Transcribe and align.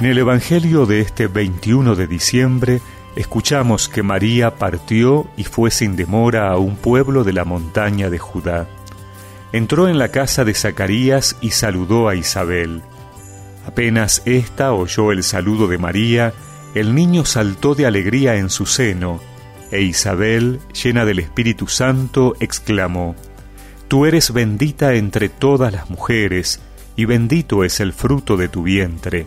En 0.00 0.06
el 0.06 0.16
Evangelio 0.16 0.86
de 0.86 1.00
este 1.00 1.26
21 1.26 1.94
de 1.94 2.06
diciembre 2.06 2.80
escuchamos 3.16 3.90
que 3.90 4.02
María 4.02 4.54
partió 4.56 5.28
y 5.36 5.44
fue 5.44 5.70
sin 5.70 5.94
demora 5.94 6.50
a 6.50 6.56
un 6.56 6.76
pueblo 6.76 7.22
de 7.22 7.34
la 7.34 7.44
montaña 7.44 8.08
de 8.08 8.16
Judá. 8.16 8.66
Entró 9.52 9.90
en 9.90 9.98
la 9.98 10.08
casa 10.08 10.46
de 10.46 10.54
Zacarías 10.54 11.36
y 11.42 11.50
saludó 11.50 12.08
a 12.08 12.14
Isabel. 12.14 12.80
Apenas 13.66 14.22
ésta 14.24 14.72
oyó 14.72 15.12
el 15.12 15.22
saludo 15.22 15.68
de 15.68 15.76
María, 15.76 16.32
el 16.74 16.94
niño 16.94 17.26
saltó 17.26 17.74
de 17.74 17.84
alegría 17.84 18.36
en 18.36 18.48
su 18.48 18.64
seno, 18.64 19.20
e 19.70 19.82
Isabel, 19.82 20.60
llena 20.82 21.04
del 21.04 21.18
Espíritu 21.18 21.66
Santo, 21.66 22.36
exclamó, 22.40 23.16
Tú 23.86 24.06
eres 24.06 24.32
bendita 24.32 24.94
entre 24.94 25.28
todas 25.28 25.70
las 25.74 25.90
mujeres, 25.90 26.58
y 26.96 27.04
bendito 27.04 27.64
es 27.64 27.80
el 27.80 27.92
fruto 27.92 28.38
de 28.38 28.48
tu 28.48 28.62
vientre. 28.62 29.26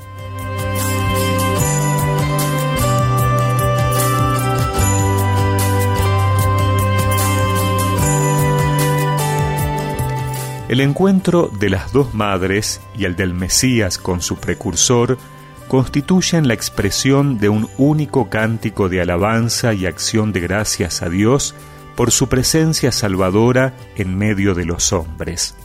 El 10.71 10.79
encuentro 10.79 11.51
de 11.59 11.69
las 11.69 11.91
dos 11.91 12.13
madres 12.13 12.79
y 12.97 13.03
el 13.03 13.17
del 13.17 13.33
Mesías 13.33 13.97
con 13.97 14.21
su 14.21 14.37
precursor 14.37 15.17
constituyen 15.67 16.47
la 16.47 16.53
expresión 16.53 17.39
de 17.39 17.49
un 17.49 17.67
único 17.77 18.29
cántico 18.29 18.87
de 18.87 19.01
alabanza 19.01 19.73
y 19.73 19.85
acción 19.85 20.31
de 20.31 20.39
gracias 20.39 21.01
a 21.01 21.09
Dios 21.09 21.55
por 21.97 22.11
su 22.11 22.29
presencia 22.29 22.93
salvadora 22.93 23.73
en 23.97 24.17
medio 24.17 24.55
de 24.55 24.63
los 24.63 24.93
hombres. 24.93 25.57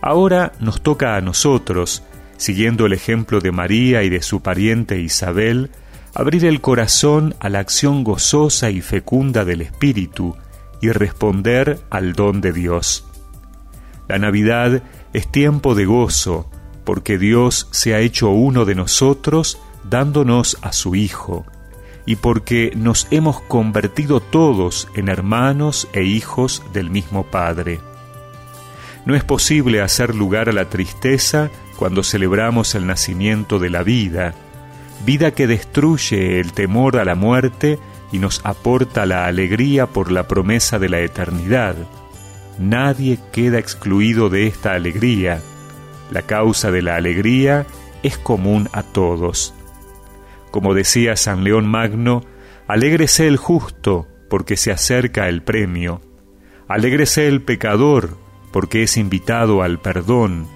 Ahora 0.00 0.52
nos 0.60 0.82
toca 0.82 1.16
a 1.16 1.20
nosotros, 1.20 2.04
siguiendo 2.36 2.86
el 2.86 2.92
ejemplo 2.92 3.40
de 3.40 3.50
María 3.50 4.04
y 4.04 4.08
de 4.08 4.22
su 4.22 4.40
pariente 4.40 5.00
Isabel, 5.00 5.72
abrir 6.14 6.44
el 6.44 6.60
corazón 6.60 7.34
a 7.40 7.48
la 7.48 7.58
acción 7.58 8.04
gozosa 8.04 8.70
y 8.70 8.82
fecunda 8.82 9.44
del 9.44 9.62
Espíritu 9.62 10.36
y 10.80 10.90
responder 10.90 11.80
al 11.90 12.12
don 12.12 12.40
de 12.40 12.52
Dios. 12.52 13.04
La 14.08 14.18
Navidad 14.18 14.82
es 15.12 15.26
tiempo 15.28 15.74
de 15.74 15.84
gozo, 15.84 16.48
porque 16.84 17.18
Dios 17.18 17.68
se 17.72 17.94
ha 17.94 17.98
hecho 17.98 18.30
uno 18.30 18.64
de 18.64 18.74
nosotros 18.74 19.58
dándonos 19.82 20.58
a 20.62 20.72
su 20.72 20.94
Hijo, 20.94 21.44
y 22.04 22.16
porque 22.16 22.72
nos 22.76 23.08
hemos 23.10 23.40
convertido 23.40 24.20
todos 24.20 24.88
en 24.94 25.08
hermanos 25.08 25.88
e 25.92 26.04
hijos 26.04 26.62
del 26.72 26.90
mismo 26.90 27.24
Padre. 27.24 27.80
No 29.04 29.16
es 29.16 29.24
posible 29.24 29.80
hacer 29.80 30.14
lugar 30.14 30.48
a 30.48 30.52
la 30.52 30.68
tristeza 30.68 31.50
cuando 31.76 32.04
celebramos 32.04 32.74
el 32.74 32.86
nacimiento 32.86 33.58
de 33.58 33.70
la 33.70 33.82
vida, 33.82 34.34
vida 35.04 35.32
que 35.32 35.46
destruye 35.46 36.40
el 36.40 36.52
temor 36.52 36.96
a 36.96 37.04
la 37.04 37.16
muerte 37.16 37.78
y 38.12 38.18
nos 38.18 38.40
aporta 38.44 39.04
la 39.04 39.26
alegría 39.26 39.86
por 39.86 40.12
la 40.12 40.28
promesa 40.28 40.78
de 40.78 40.88
la 40.88 41.00
eternidad 41.00 41.76
Nadie 42.58 43.18
queda 43.32 43.58
excluido 43.58 44.30
de 44.30 44.46
esta 44.46 44.72
alegría. 44.72 45.40
La 46.10 46.22
causa 46.22 46.70
de 46.70 46.82
la 46.82 46.96
alegría 46.96 47.66
es 48.02 48.16
común 48.16 48.68
a 48.72 48.82
todos. 48.82 49.54
Como 50.50 50.72
decía 50.72 51.16
San 51.16 51.44
León 51.44 51.66
Magno, 51.66 52.22
alégrese 52.66 53.26
el 53.26 53.36
justo, 53.36 54.06
porque 54.30 54.56
se 54.56 54.72
acerca 54.72 55.28
el 55.28 55.42
premio. 55.42 56.00
Alégrese 56.68 57.28
el 57.28 57.42
pecador, 57.42 58.16
porque 58.52 58.82
es 58.82 58.96
invitado 58.96 59.62
al 59.62 59.78
perdón. 59.78 60.46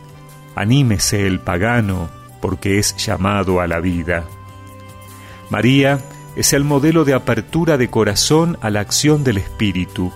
Anímese 0.55 1.27
el 1.27 1.39
pagano, 1.39 2.09
porque 2.41 2.79
es 2.79 2.97
llamado 2.97 3.61
a 3.61 3.67
la 3.67 3.81
vida. 3.81 4.25
María 5.51 6.01
es 6.37 6.55
el 6.55 6.65
modelo 6.65 7.05
de 7.05 7.13
apertura 7.13 7.77
de 7.77 7.91
corazón 7.91 8.57
a 8.63 8.71
la 8.71 8.81
acción 8.81 9.23
del 9.23 9.37
Espíritu 9.37 10.13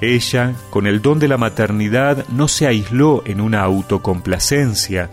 ella, 0.00 0.54
con 0.70 0.86
el 0.86 1.02
don 1.02 1.18
de 1.18 1.28
la 1.28 1.38
maternidad, 1.38 2.26
no 2.28 2.48
se 2.48 2.66
aisló 2.66 3.22
en 3.26 3.40
una 3.40 3.62
autocomplacencia, 3.62 5.10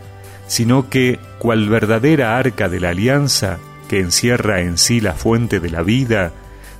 sino 0.47 0.89
que, 0.89 1.19
cual 1.39 1.69
verdadera 1.69 2.37
arca 2.37 2.69
de 2.69 2.79
la 2.79 2.89
alianza, 2.89 3.57
que 3.87 3.99
encierra 3.99 4.61
en 4.61 4.77
sí 4.77 4.99
la 4.99 5.13
fuente 5.13 5.59
de 5.59 5.69
la 5.69 5.81
vida, 5.81 6.31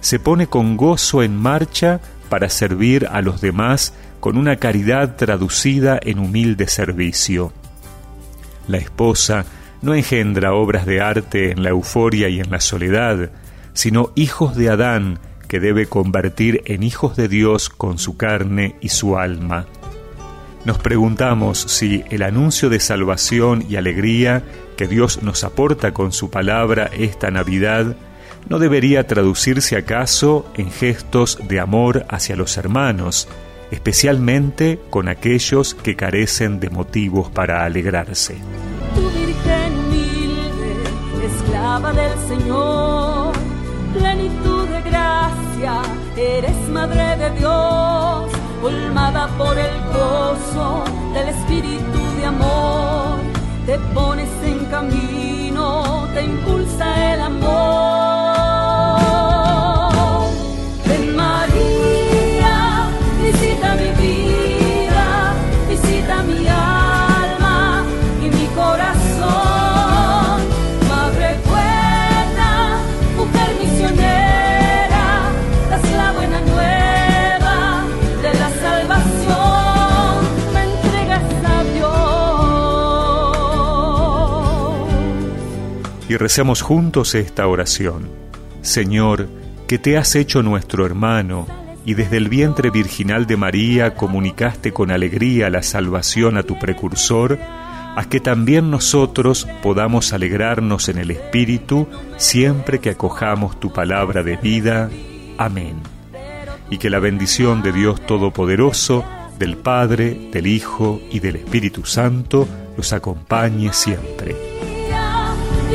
se 0.01 0.19
pone 0.19 0.47
con 0.47 0.77
gozo 0.77 1.23
en 1.23 1.35
marcha 1.35 1.99
para 2.29 2.49
servir 2.49 3.07
a 3.11 3.21
los 3.21 3.41
demás 3.41 3.93
con 4.19 4.37
una 4.37 4.57
caridad 4.57 5.15
traducida 5.15 5.99
en 6.01 6.19
humilde 6.19 6.67
servicio. 6.67 7.53
La 8.67 8.77
esposa 8.77 9.45
no 9.81 9.93
engendra 9.93 10.53
obras 10.53 10.85
de 10.85 11.01
arte 11.01 11.51
en 11.51 11.63
la 11.63 11.69
euforia 11.69 12.29
y 12.29 12.39
en 12.39 12.49
la 12.49 12.59
soledad, 12.59 13.29
sino 13.73 14.11
hijos 14.15 14.55
de 14.55 14.69
Adán 14.69 15.19
que 15.47 15.59
debe 15.59 15.87
convertir 15.87 16.61
en 16.65 16.83
hijos 16.83 17.15
de 17.15 17.27
Dios 17.27 17.69
con 17.69 17.97
su 17.97 18.17
carne 18.17 18.75
y 18.81 18.89
su 18.89 19.17
alma. 19.17 19.65
Nos 20.65 20.79
preguntamos 20.79 21.59
si 21.59 22.03
el 22.09 22.23
anuncio 22.23 22.69
de 22.69 22.79
salvación 22.79 23.63
y 23.69 23.75
alegría 23.75 24.43
que 24.77 24.87
Dios 24.87 25.21
nos 25.21 25.43
aporta 25.43 25.93
con 25.93 26.11
su 26.11 26.29
palabra 26.29 26.89
esta 26.97 27.29
Navidad 27.29 27.95
no 28.49 28.59
debería 28.59 29.07
traducirse 29.07 29.75
acaso 29.75 30.45
en 30.55 30.71
gestos 30.71 31.39
de 31.47 31.59
amor 31.59 32.05
hacia 32.09 32.35
los 32.35 32.57
hermanos, 32.57 33.27
especialmente 33.71 34.79
con 34.89 35.07
aquellos 35.07 35.73
que 35.73 35.95
carecen 35.95 36.59
de 36.59 36.69
motivos 36.69 37.29
para 37.31 37.65
alegrarse. 37.65 38.35
Tu 38.93 39.01
Virgen 39.01 39.75
esclava 41.25 41.91
del 41.93 42.17
Señor, 42.27 43.24
plenitud 43.97 44.67
de 44.67 44.81
gracia, 44.81 45.81
eres 46.17 46.57
Madre 46.69 47.15
de 47.17 47.29
Dios, 47.39 48.31
colmada 48.61 49.27
por 49.37 49.57
el 49.57 49.75
gozo 49.93 50.83
del 51.13 51.29
Espíritu 51.29 51.99
de 52.17 52.25
amor, 52.25 53.19
te 53.65 53.77
Y 86.07 86.17
recemos 86.17 86.61
juntos 86.61 87.15
esta 87.15 87.47
oración. 87.47 88.09
Señor, 88.61 89.27
que 89.67 89.79
te 89.79 89.97
has 89.97 90.15
hecho 90.15 90.43
nuestro 90.43 90.85
hermano, 90.85 91.47
y 91.85 91.93
desde 91.93 92.17
el 92.17 92.29
vientre 92.29 92.71
virginal 92.71 93.27
de 93.27 93.37
María 93.37 93.93
comunicaste 93.95 94.71
con 94.71 94.91
alegría 94.91 95.49
la 95.49 95.61
salvación 95.61 96.37
a 96.37 96.43
tu 96.43 96.57
precursor, 96.57 97.37
haz 97.95 98.07
que 98.07 98.19
también 98.19 98.71
nosotros 98.71 99.47
podamos 99.61 100.11
alegrarnos 100.11 100.89
en 100.89 100.97
el 100.97 101.11
Espíritu 101.11 101.87
siempre 102.17 102.79
que 102.79 102.91
acojamos 102.91 103.59
tu 103.59 103.71
palabra 103.71 104.23
de 104.23 104.37
vida. 104.37 104.89
Amén. 105.37 105.75
Y 106.69 106.77
que 106.77 106.89
la 106.89 106.99
bendición 106.99 107.61
de 107.61 107.71
Dios 107.71 108.03
Todopoderoso, 108.05 109.05
del 109.37 109.57
Padre, 109.57 110.29
del 110.31 110.47
Hijo 110.47 111.01
y 111.11 111.19
del 111.19 111.35
Espíritu 111.37 111.85
Santo 111.85 112.47
los 112.77 112.93
acompañe 112.93 113.73
siempre. 113.73 114.54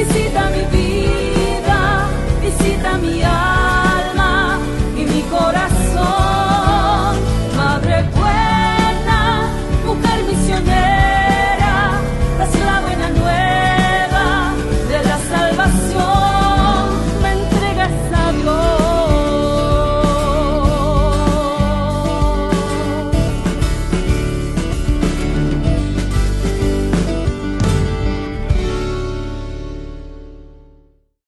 Visita 0.00 0.48
mi 0.48 0.64
vida. 0.64 0.89